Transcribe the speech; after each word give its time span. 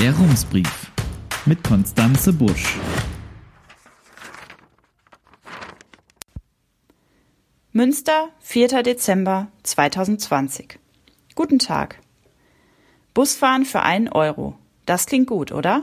Der 0.00 0.16
Rumsbrief 0.16 0.90
mit 1.44 1.62
Konstanze 1.62 2.32
Busch. 2.32 2.78
Münster, 7.72 8.30
4. 8.40 8.82
Dezember 8.82 9.48
2020. 9.62 10.78
Guten 11.34 11.58
Tag. 11.58 11.98
Busfahren 13.12 13.66
für 13.66 13.82
einen 13.82 14.08
Euro. 14.08 14.56
Das 14.86 15.04
klingt 15.04 15.26
gut, 15.26 15.52
oder? 15.52 15.82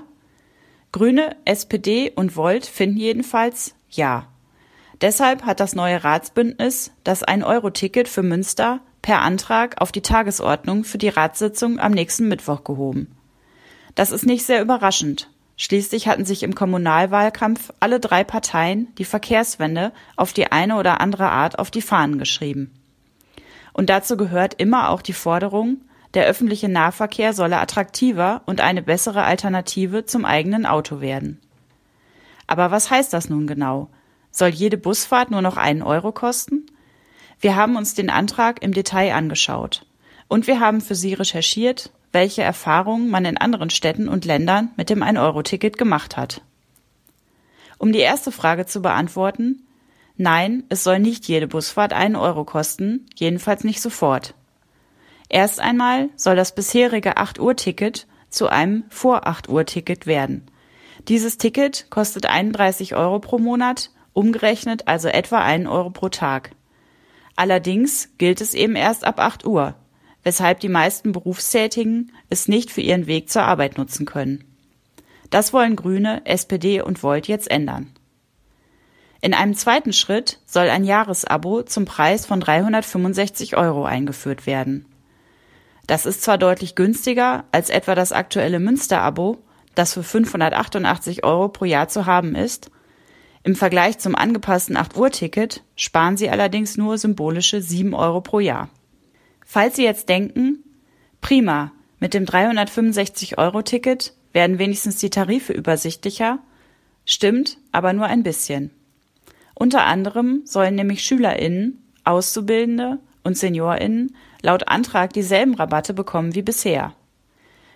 Grüne, 0.92 1.36
SPD 1.46 2.12
und 2.16 2.36
Volt 2.36 2.66
finden 2.66 2.98
jedenfalls 2.98 3.76
ja. 3.92 4.30
Deshalb 5.00 5.44
hat 5.44 5.60
das 5.60 5.76
neue 5.76 6.04
Ratsbündnis 6.04 6.92
das 7.04 7.24
1-Euro-Ticket 7.24 8.08
für 8.08 8.24
Münster 8.24 8.80
per 9.04 9.22
Antrag 9.22 9.80
auf 9.80 9.92
die 9.92 10.02
Tagesordnung 10.02 10.86
für 10.86 10.98
die 10.98 11.10
Ratssitzung 11.10 11.78
am 11.78 11.92
nächsten 11.92 12.28
Mittwoch 12.28 12.64
gehoben. 12.64 13.17
Das 13.98 14.12
ist 14.12 14.28
nicht 14.28 14.46
sehr 14.46 14.62
überraschend. 14.62 15.28
Schließlich 15.56 16.08
hatten 16.08 16.24
sich 16.24 16.44
im 16.44 16.54
Kommunalwahlkampf 16.54 17.74
alle 17.80 18.00
drei 18.00 18.24
Parteien 18.24 18.94
die 19.00 19.06
Verkehrswende 19.06 19.92
auf 20.16 20.34
die 20.34 20.52
eine 20.52 20.76
oder 20.76 21.02
andere 21.02 21.30
Art 21.32 21.58
auf 21.58 21.72
die 21.72 21.82
Fahnen 21.82 22.20
geschrieben. 22.20 22.72
Und 23.74 23.90
dazu 23.90 24.16
gehört 24.16 24.54
immer 24.62 24.92
auch 24.92 25.02
die 25.02 25.14
Forderung, 25.14 25.82
der 26.14 26.28
öffentliche 26.28 26.70
Nahverkehr 26.70 27.34
solle 27.34 27.58
attraktiver 27.58 28.44
und 28.46 28.62
eine 28.62 28.84
bessere 28.84 29.24
Alternative 29.24 30.06
zum 30.06 30.26
eigenen 30.26 30.68
Auto 30.68 31.02
werden. 31.02 31.40
Aber 32.46 32.70
was 32.70 32.92
heißt 32.92 33.12
das 33.12 33.30
nun 33.30 33.48
genau? 33.48 33.90
Soll 34.30 34.50
jede 34.50 34.78
Busfahrt 34.78 35.32
nur 35.32 35.42
noch 35.42 35.58
einen 35.58 35.82
Euro 35.82 36.12
kosten? 36.12 36.68
Wir 37.40 37.56
haben 37.56 37.76
uns 37.76 37.96
den 37.96 38.12
Antrag 38.12 38.62
im 38.62 38.74
Detail 38.74 39.16
angeschaut. 39.16 39.88
Und 40.28 40.46
wir 40.46 40.60
haben 40.60 40.82
für 40.82 40.94
Sie 40.94 41.16
recherchiert, 41.16 41.92
welche 42.12 42.42
Erfahrungen 42.42 43.10
man 43.10 43.26
in 43.26 43.38
anderen 43.38 43.70
Städten 43.70 44.08
und 44.08 44.26
Ländern 44.26 44.72
mit 44.78 44.90
dem 44.90 45.04
1-Euro-Ticket 45.04 45.78
gemacht 45.78 46.18
hat. 46.18 46.42
Um 47.78 47.92
die 47.92 48.00
erste 48.00 48.32
Frage 48.32 48.66
zu 48.66 48.82
beantworten, 48.82 49.68
nein, 50.16 50.64
es 50.70 50.84
soll 50.84 51.00
nicht 51.00 51.28
jede 51.28 51.48
Busfahrt 51.48 51.94
einen 51.94 52.16
Euro 52.16 52.44
kosten, 52.44 53.06
jedenfalls 53.16 53.64
nicht 53.64 53.82
sofort. 53.82 54.34
Erst 55.30 55.60
einmal 55.60 56.10
soll 56.16 56.36
das 56.36 56.56
bisherige 56.56 57.18
8-Uhr-Ticket 57.18 58.08
zu 58.30 58.48
einem 58.48 58.86
Vor-8-Uhr-Ticket 58.90 60.08
werden. 60.08 60.50
Dieses 61.08 61.38
Ticket 61.38 61.90
kostet 61.90 62.26
31 62.26 62.96
Euro 62.96 63.20
pro 63.20 63.38
Monat, 63.38 63.92
umgerechnet 64.14 64.88
also 64.88 65.08
etwa 65.08 65.40
einen 65.40 65.68
Euro 65.68 65.90
pro 65.90 66.10
Tag. 66.10 66.52
Allerdings 67.36 68.10
gilt 68.18 68.42
es 68.42 68.54
eben 68.54 68.76
erst 68.76 69.06
ab 69.06 69.20
8 69.20 69.46
Uhr, 69.46 69.76
weshalb 70.24 70.60
die 70.60 70.70
meisten 70.70 71.12
Berufstätigen 71.12 72.12
es 72.30 72.48
nicht 72.48 72.72
für 72.72 72.82
ihren 72.82 73.08
Weg 73.08 73.30
zur 73.30 73.44
Arbeit 73.44 73.78
nutzen 73.78 74.06
können. 74.06 74.44
Das 75.30 75.54
wollen 75.54 75.76
Grüne, 75.76 76.26
SPD 76.26 76.82
und 76.82 77.04
Volt 77.04 77.28
jetzt 77.28 77.50
ändern. 77.50 77.92
In 79.20 79.34
einem 79.34 79.56
zweiten 79.56 79.94
Schritt 79.94 80.40
soll 80.46 80.70
ein 80.70 80.84
Jahresabo 80.84 81.64
zum 81.64 81.86
Preis 81.86 82.26
von 82.26 82.40
365 82.40 83.58
Euro 83.58 83.84
eingeführt 83.86 84.46
werden. 84.46 84.86
Das 85.88 86.06
ist 86.06 86.22
zwar 86.22 86.38
deutlich 86.38 86.76
günstiger 86.76 87.46
als 87.52 87.70
etwa 87.70 87.96
das 87.96 88.12
aktuelle 88.12 88.60
Münster-Abo, 88.60 89.38
das 89.74 89.94
für 89.94 90.04
588 90.04 91.24
Euro 91.24 91.50
pro 91.50 91.66
Jahr 91.66 91.88
zu 91.88 92.06
haben 92.06 92.36
ist. 92.36 92.70
Im 93.44 93.56
Vergleich 93.56 93.98
zum 93.98 94.16
angepassten 94.16 94.78
8-Uhr-Ticket 94.78 95.64
sparen 95.76 96.18
Sie 96.18 96.30
allerdings 96.30 96.78
nur 96.78 96.98
symbolische 96.98 97.62
7 97.62 97.94
Euro 97.94 98.22
pro 98.22 98.40
Jahr. 98.40 98.70
Falls 99.50 99.78
Sie 99.78 99.84
jetzt 99.86 100.10
denken, 100.10 100.62
prima, 101.22 101.72
mit 102.00 102.14
dem 102.14 102.26
365-Euro-Ticket 102.26 104.14
werden 104.34 104.60
wenigstens 104.60 104.98
die 104.98 105.10
Tarife 105.10 105.54
übersichtlicher, 105.54 106.40
stimmt 107.06 107.58
aber 107.72 107.94
nur 107.94 108.08
ein 108.08 108.24
bisschen. 108.24 108.72
Unter 109.56 109.86
anderem 109.86 110.42
sollen 110.44 110.76
nämlich 110.76 111.02
SchülerInnen, 111.02 111.82
Auszubildende 112.04 113.00
und 113.24 113.38
SeniorInnen 113.38 114.18
laut 114.42 114.68
Antrag 114.68 115.14
dieselben 115.14 115.56
Rabatte 115.56 115.94
bekommen 115.94 116.36
wie 116.36 116.42
bisher. 116.42 116.94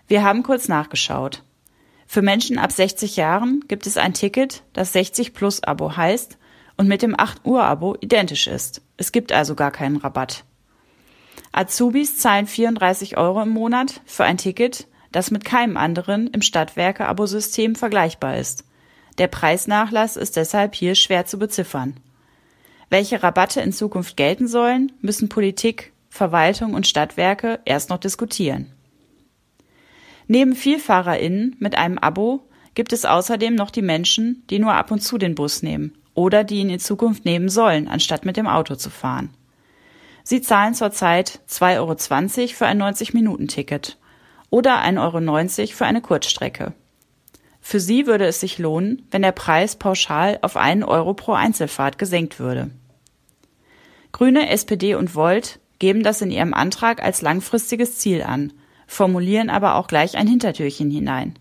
Wir 0.09 0.23
haben 0.23 0.43
kurz 0.43 0.67
nachgeschaut. 0.67 1.41
Für 2.05 2.21
Menschen 2.21 2.57
ab 2.57 2.73
60 2.73 3.15
Jahren 3.15 3.63
gibt 3.69 3.87
es 3.87 3.95
ein 3.95 4.13
Ticket, 4.13 4.63
das 4.73 4.91
60 4.91 5.33
Plus 5.33 5.63
Abo 5.63 5.95
heißt 5.95 6.37
und 6.75 6.89
mit 6.89 7.01
dem 7.01 7.17
8 7.17 7.45
Uhr 7.45 7.63
Abo 7.63 7.95
identisch 8.01 8.47
ist. 8.47 8.81
Es 8.97 9.13
gibt 9.13 9.31
also 9.31 9.55
gar 9.55 9.71
keinen 9.71 9.95
Rabatt. 9.95 10.43
Azubis 11.51 12.17
zahlen 12.17 12.47
34 12.47 13.17
Euro 13.17 13.41
im 13.41 13.49
Monat 13.49 14.01
für 14.05 14.23
ein 14.23 14.37
Ticket, 14.37 14.87
das 15.11 15.31
mit 15.31 15.43
keinem 15.43 15.75
anderen 15.75 16.27
im 16.27 16.41
Stadtwerke-Abosystem 16.41 17.75
vergleichbar 17.75 18.37
ist. 18.37 18.63
Der 19.17 19.27
Preisnachlass 19.27 20.15
ist 20.15 20.37
deshalb 20.37 20.75
hier 20.75 20.95
schwer 20.95 21.25
zu 21.25 21.37
beziffern. 21.37 21.97
Welche 22.89 23.21
Rabatte 23.21 23.61
in 23.61 23.73
Zukunft 23.73 24.15
gelten 24.15 24.47
sollen, 24.47 24.93
müssen 25.01 25.29
Politik, 25.29 25.91
Verwaltung 26.09 26.73
und 26.73 26.87
Stadtwerke 26.87 27.59
erst 27.65 27.89
noch 27.89 27.99
diskutieren. 27.99 28.71
Neben 30.27 30.55
VielfahrerInnen 30.55 31.57
mit 31.59 31.77
einem 31.77 31.97
Abo 31.97 32.47
gibt 32.73 32.93
es 32.93 33.03
außerdem 33.03 33.55
noch 33.55 33.69
die 33.71 33.81
Menschen, 33.81 34.43
die 34.49 34.59
nur 34.59 34.73
ab 34.73 34.91
und 34.91 35.01
zu 35.01 35.17
den 35.17 35.35
Bus 35.35 35.61
nehmen 35.61 35.97
oder 36.13 36.45
die 36.45 36.59
ihn 36.59 36.69
in 36.69 36.79
Zukunft 36.79 37.25
nehmen 37.25 37.49
sollen, 37.49 37.89
anstatt 37.89 38.25
mit 38.25 38.37
dem 38.37 38.47
Auto 38.47 38.75
zu 38.75 38.89
fahren. 38.89 39.33
Sie 40.31 40.39
zahlen 40.39 40.73
zurzeit 40.73 41.41
2,20 41.49 41.75
Euro 41.75 42.47
für 42.53 42.65
ein 42.65 42.81
90-Minuten-Ticket 42.81 43.97
oder 44.49 44.81
1,90 44.81 45.59
Euro 45.59 45.67
für 45.73 45.85
eine 45.85 45.99
Kurzstrecke. 45.99 46.71
Für 47.59 47.81
sie 47.81 48.07
würde 48.07 48.25
es 48.27 48.39
sich 48.39 48.57
lohnen, 48.57 49.05
wenn 49.11 49.23
der 49.23 49.33
Preis 49.33 49.75
pauschal 49.75 50.39
auf 50.41 50.55
einen 50.55 50.85
Euro 50.85 51.13
pro 51.15 51.33
Einzelfahrt 51.33 51.97
gesenkt 51.97 52.39
würde. 52.39 52.71
Grüne, 54.13 54.47
SPD 54.47 54.95
und 54.95 55.15
Volt 55.15 55.59
geben 55.79 56.01
das 56.01 56.21
in 56.21 56.31
ihrem 56.31 56.53
Antrag 56.53 57.03
als 57.03 57.21
langfristiges 57.21 57.97
Ziel 57.97 58.23
an, 58.23 58.53
formulieren 58.87 59.49
aber 59.49 59.75
auch 59.75 59.87
gleich 59.87 60.15
ein 60.15 60.27
Hintertürchen 60.27 60.89
hinein. 60.89 61.37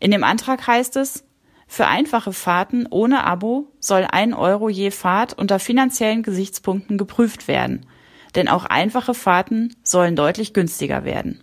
In 0.00 0.10
dem 0.10 0.22
Antrag 0.22 0.66
heißt 0.66 0.96
es, 0.96 1.24
für 1.66 1.86
einfache 1.86 2.32
Fahrten 2.32 2.86
ohne 2.88 3.24
Abo 3.24 3.72
soll 3.80 4.06
ein 4.10 4.34
Euro 4.34 4.68
je 4.68 4.90
Fahrt 4.90 5.34
unter 5.34 5.58
finanziellen 5.58 6.22
Gesichtspunkten 6.22 6.96
geprüft 6.96 7.48
werden, 7.48 7.86
denn 8.34 8.48
auch 8.48 8.64
einfache 8.64 9.14
Fahrten 9.14 9.74
sollen 9.82 10.16
deutlich 10.16 10.54
günstiger 10.54 11.04
werden. 11.04 11.42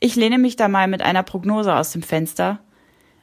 Ich 0.00 0.14
lehne 0.14 0.38
mich 0.38 0.56
da 0.56 0.68
mal 0.68 0.86
mit 0.86 1.02
einer 1.02 1.24
Prognose 1.24 1.74
aus 1.74 1.90
dem 1.90 2.02
Fenster. 2.02 2.60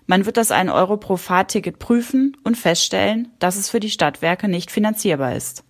Man 0.07 0.25
wird 0.25 0.37
das 0.37 0.51
1 0.51 0.69
Euro 0.71 0.97
pro 0.97 1.15
Fahrticket 1.15 1.79
prüfen 1.79 2.35
und 2.43 2.57
feststellen, 2.57 3.29
dass 3.39 3.55
es 3.55 3.69
für 3.69 3.79
die 3.79 3.89
Stadtwerke 3.89 4.49
nicht 4.49 4.71
finanzierbar 4.71 5.35
ist. 5.35 5.63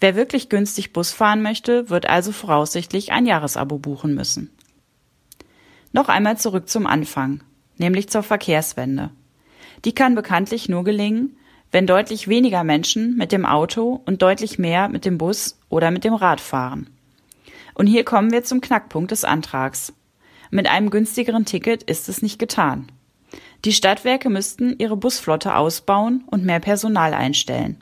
Wer 0.00 0.14
wirklich 0.14 0.48
günstig 0.48 0.92
Bus 0.92 1.12
fahren 1.12 1.42
möchte, 1.42 1.88
wird 1.90 2.08
also 2.08 2.30
voraussichtlich 2.30 3.10
ein 3.10 3.26
Jahresabo 3.26 3.78
buchen 3.78 4.14
müssen. 4.14 4.50
Noch 5.92 6.08
einmal 6.08 6.36
zurück 6.36 6.68
zum 6.68 6.86
Anfang, 6.86 7.42
nämlich 7.78 8.08
zur 8.08 8.22
Verkehrswende. 8.22 9.10
Die 9.84 9.94
kann 9.94 10.14
bekanntlich 10.14 10.68
nur 10.68 10.84
gelingen, 10.84 11.36
wenn 11.70 11.86
deutlich 11.86 12.28
weniger 12.28 12.64
Menschen 12.64 13.16
mit 13.16 13.32
dem 13.32 13.44
Auto 13.44 14.00
und 14.06 14.22
deutlich 14.22 14.58
mehr 14.58 14.88
mit 14.88 15.04
dem 15.04 15.18
Bus 15.18 15.58
oder 15.68 15.90
mit 15.90 16.04
dem 16.04 16.14
Rad 16.14 16.40
fahren. 16.40 16.88
Und 17.74 17.86
hier 17.86 18.04
kommen 18.04 18.32
wir 18.32 18.42
zum 18.44 18.60
Knackpunkt 18.60 19.10
des 19.10 19.24
Antrags. 19.24 19.92
Mit 20.50 20.68
einem 20.68 20.90
günstigeren 20.90 21.44
Ticket 21.44 21.82
ist 21.84 22.08
es 22.08 22.22
nicht 22.22 22.38
getan. 22.38 22.90
Die 23.64 23.72
Stadtwerke 23.72 24.30
müssten 24.30 24.76
ihre 24.78 24.96
Busflotte 24.96 25.54
ausbauen 25.54 26.24
und 26.26 26.44
mehr 26.44 26.60
Personal 26.60 27.12
einstellen. 27.12 27.76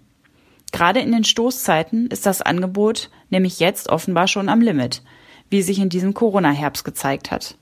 Gerade 0.72 1.00
in 1.00 1.12
den 1.12 1.24
Stoßzeiten 1.24 2.08
ist 2.08 2.26
das 2.26 2.42
Angebot 2.42 3.10
nämlich 3.30 3.60
jetzt 3.60 3.88
offenbar 3.88 4.28
schon 4.28 4.48
am 4.48 4.60
Limit, 4.60 5.02
wie 5.48 5.62
sich 5.62 5.78
in 5.78 5.88
diesem 5.88 6.12
Corona-Herbst 6.14 6.84
gezeigt 6.84 7.30
hat. 7.30 7.56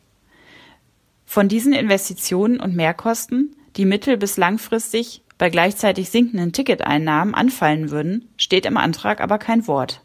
Von 1.35 1.49
diesen 1.49 1.73
Investitionen 1.73 2.61
und 2.61 2.77
Mehrkosten, 2.77 3.57
die 3.75 3.87
mittel- 3.87 4.19
bis 4.19 4.37
langfristig 4.37 5.25
bei 5.37 5.51
gleichzeitig 5.51 6.09
sinkenden 6.09 6.53
Ticketeinnahmen 6.53 7.35
anfallen 7.35 7.91
würden, 7.91 8.29
steht 8.37 8.67
im 8.67 8.77
Antrag 8.77 9.21
aber 9.21 9.39
kein 9.39 9.67
Wort. 9.67 10.01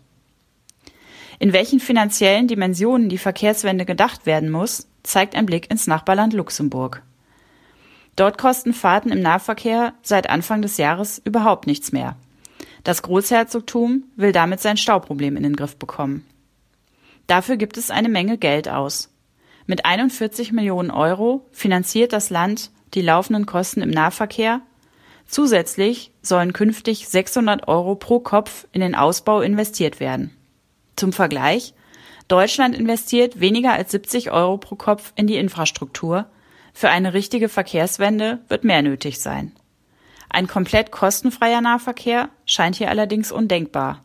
In 1.37 1.53
welchen 1.53 1.79
finanziellen 1.79 2.47
Dimensionen 2.47 3.09
die 3.09 3.19
Verkehrswende 3.19 3.85
gedacht 3.85 4.25
werden 4.25 4.49
muss, 4.49 4.87
zeigt 5.03 5.35
ein 5.35 5.45
Blick 5.45 5.69
ins 5.69 5.85
Nachbarland 5.85 6.33
Luxemburg. 6.33 7.03
Dort 8.15 8.39
kosten 8.39 8.73
Fahrten 8.73 9.11
im 9.11 9.21
Nahverkehr 9.21 9.93
seit 10.01 10.31
Anfang 10.31 10.63
des 10.63 10.77
Jahres 10.77 11.21
überhaupt 11.23 11.67
nichts 11.67 11.91
mehr. 11.91 12.15
Das 12.83 13.03
Großherzogtum 13.03 14.05
will 14.15 14.31
damit 14.31 14.61
sein 14.61 14.77
Stauproblem 14.77 15.37
in 15.37 15.43
den 15.43 15.55
Griff 15.55 15.75
bekommen. 15.75 16.25
Dafür 17.27 17.57
gibt 17.57 17.77
es 17.77 17.91
eine 17.91 18.09
Menge 18.09 18.39
Geld 18.39 18.67
aus. 18.67 19.11
Mit 19.69 19.85
41 19.85 20.51
Millionen 20.51 20.89
Euro 20.89 21.45
finanziert 21.51 22.11
das 22.11 22.31
Land 22.31 22.71
die 22.95 23.03
laufenden 23.03 23.45
Kosten 23.45 23.83
im 23.83 23.91
Nahverkehr. 23.91 24.61
Zusätzlich 25.27 26.11
sollen 26.23 26.53
künftig 26.53 27.07
600 27.07 27.67
Euro 27.67 27.93
pro 27.93 28.19
Kopf 28.19 28.65
in 28.71 28.81
den 28.81 28.95
Ausbau 28.95 29.41
investiert 29.41 29.99
werden. 29.99 30.35
Zum 30.95 31.13
Vergleich, 31.13 31.75
Deutschland 32.27 32.75
investiert 32.75 33.41
weniger 33.41 33.71
als 33.71 33.91
70 33.91 34.31
Euro 34.31 34.57
pro 34.57 34.73
Kopf 34.73 35.13
in 35.15 35.27
die 35.27 35.37
Infrastruktur. 35.37 36.25
Für 36.73 36.89
eine 36.89 37.13
richtige 37.13 37.47
Verkehrswende 37.47 38.39
wird 38.47 38.63
mehr 38.63 38.81
nötig 38.81 39.19
sein. 39.19 39.51
Ein 40.29 40.47
komplett 40.47 40.89
kostenfreier 40.89 41.61
Nahverkehr 41.61 42.29
scheint 42.47 42.77
hier 42.77 42.89
allerdings 42.89 43.31
undenkbar. 43.31 44.03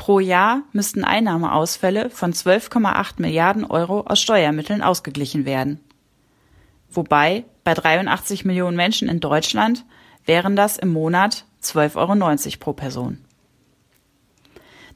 Pro 0.00 0.18
Jahr 0.18 0.62
müssten 0.72 1.04
Einnahmeausfälle 1.04 2.08
von 2.08 2.32
12,8 2.32 3.16
Milliarden 3.18 3.66
Euro 3.66 4.00
aus 4.00 4.18
Steuermitteln 4.18 4.80
ausgeglichen 4.80 5.44
werden. 5.44 5.78
Wobei 6.88 7.44
bei 7.64 7.74
83 7.74 8.46
Millionen 8.46 8.78
Menschen 8.78 9.10
in 9.10 9.20
Deutschland 9.20 9.84
wären 10.24 10.56
das 10.56 10.78
im 10.78 10.88
Monat 10.88 11.44
12,90 11.62 11.96
Euro 11.96 12.56
pro 12.58 12.72
Person. 12.72 13.18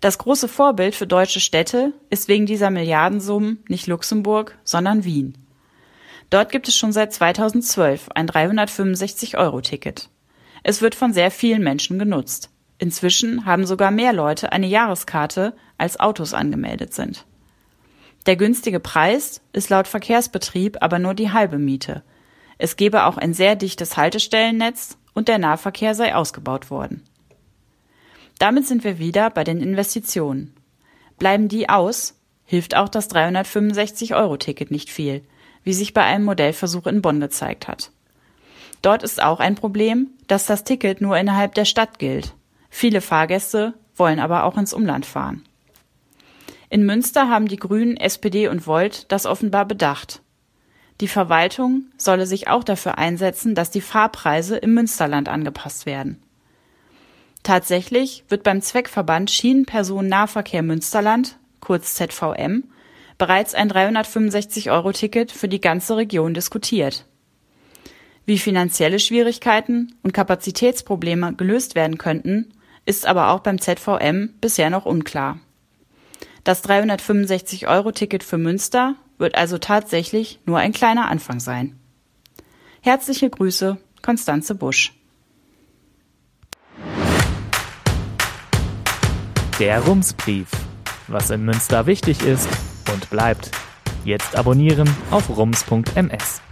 Das 0.01 0.17
große 0.17 0.49
Vorbild 0.49 0.95
für 0.95 1.07
deutsche 1.07 1.41
Städte 1.41 1.93
ist 2.09 2.29
wegen 2.29 2.47
dieser 2.47 2.71
Milliardensummen 2.71 3.63
nicht 3.69 3.87
Luxemburg, 3.87 4.57
sondern 4.65 5.05
Wien. 5.05 5.37
Dort 6.31 6.51
gibt 6.51 6.67
es 6.67 6.79
schon 6.79 6.93
seit 6.93 7.13
2012 7.13 8.09
ein 8.15 8.27
365-Euro-Ticket. 8.27 10.09
Es 10.63 10.81
wird 10.81 10.95
von 10.95 11.13
sehr 11.13 11.31
vielen 11.31 11.63
Menschen 11.63 11.99
genutzt. 11.99 12.54
Inzwischen 12.79 13.47
haben 13.47 13.67
sogar 13.67 13.91
mehr 13.91 14.13
Leute 14.13 14.53
eine 14.53 14.67
Jahreskarte, 14.67 15.55
als 15.79 16.01
Autos 16.01 16.35
angemeldet 16.35 16.93
sind. 16.95 17.25
Der 18.27 18.37
günstige 18.37 18.81
Preis 18.81 19.43
ist 19.53 19.71
laut 19.71 19.87
Verkehrsbetrieb 19.87 20.79
aber 20.81 20.99
nur 20.99 21.15
die 21.15 21.31
halbe 21.31 21.59
Miete. 21.59 22.03
Es 22.59 22.77
gebe 22.77 23.05
auch 23.05 23.17
ein 23.17 23.35
sehr 23.35 23.57
dichtes 23.57 23.97
Haltestellennetz 23.97 24.97
und 25.13 25.29
der 25.29 25.39
Nahverkehr 25.39 25.95
sei 25.95 26.15
ausgebaut 26.15 26.71
worden. 26.71 27.03
Damit 28.39 28.67
sind 28.67 28.83
wir 28.83 28.99
wieder 28.99 29.31
bei 29.31 29.45
den 29.45 29.61
Investitionen. 29.61 30.55
Bleiben 31.19 31.49
die 31.49 31.69
aus, 31.69 32.19
hilft 32.45 32.77
auch 32.77 32.89
das 32.89 33.11
365-Euro-Ticket 33.11 34.71
nicht 34.71 34.91
viel, 34.91 35.23
wie 35.63 35.73
sich 35.73 35.95
bei 35.95 36.03
einem 36.03 36.25
Modellversuch 36.25 36.87
in 36.87 37.03
Bonn 37.03 37.21
gezeigt 37.21 37.69
hat. 37.69 37.91
Dort 38.83 39.03
ist 39.03 39.23
auch 39.23 39.41
ein 39.41 39.55
Problem, 39.55 40.11
dass 40.27 40.47
das 40.47 40.65
Ticket 40.65 41.01
nur 41.01 41.17
innerhalb 41.17 41.55
der 41.55 41.65
Stadt 41.65 41.99
gilt. 41.99 42.35
Viele 42.77 43.01
Fahrgäste 43.01 43.75
wollen 43.95 44.19
aber 44.19 44.43
auch 44.43 44.59
ins 44.59 44.75
Umland 44.75 45.07
fahren. 45.07 45.45
In 46.71 46.85
Münster 46.85 47.29
haben 47.29 47.47
die 47.47 47.57
Grünen, 47.57 47.97
SPD 47.97 48.49
und 48.49 48.67
Volt 48.67 49.13
das 49.13 49.27
offenbar 49.27 49.65
bedacht. 49.65 50.23
Die 51.01 51.07
Verwaltung 51.07 51.85
solle 51.99 52.27
sich 52.27 52.49
auch 52.49 52.65
dafür 52.65 52.99
einsetzen, 52.99 53.55
dass 53.55 53.71
die 53.71 53.81
Fahrpreise 53.81 54.57
im 54.57 54.75
Münsterland 54.75 55.29
angepasst 55.29 55.87
werden. 55.87 56.21
Tatsächlich 57.45 58.25
wird 58.29 58.43
beim 58.43 58.61
Zweckverband 58.61 59.31
Schienenpersonennahverkehr 59.31 60.65
Münsterland, 60.65 61.39
kurz 61.61 61.95
ZVM, 61.95 62.65
bereits 63.19 63.55
ein 63.55 63.71
365-Euro-Ticket 63.71 65.31
für 65.31 65.47
die 65.47 65.61
ganze 65.61 65.97
Region 65.97 66.35
diskutiert. 66.35 67.07
Wie 68.27 68.39
finanzielle 68.39 68.99
Schwierigkeiten 68.99 69.95
und 70.03 70.13
Kapazitätsprobleme 70.13 71.35
gelöst 71.35 71.77
werden 71.77 71.99
könnten, 71.99 72.54
ist 72.87 73.07
aber 73.07 73.31
auch 73.31 73.41
beim 73.41 73.61
ZVM 73.61 74.35
bisher 74.41 74.71
noch 74.71 74.87
unklar. 74.87 75.39
Das 76.45 76.65
365-Euro-Ticket 76.65 78.23
für 78.23 78.39
Münster 78.39 78.97
wird 79.19 79.35
also 79.35 79.59
tatsächlich 79.59 80.41
nur 80.45 80.59
ein 80.59 80.73
kleiner 80.73 81.09
Anfang 81.09 81.41
sein. 81.41 81.79
Herzliche 82.83 83.31
Grüße, 83.31 83.79
Konstanze 84.03 84.55
Busch. 84.55 84.93
Der 89.59 89.81
Rumsbrief. 89.81 90.49
Was 91.09 91.31
in 91.31 91.45
Münster 91.45 91.87
wichtig 91.87 92.23
ist 92.23 92.49
und 92.93 93.09
bleibt. 93.09 93.51
Jetzt 94.05 94.37
abonnieren 94.37 94.89
auf 95.11 95.35
rums.ms. 95.35 96.43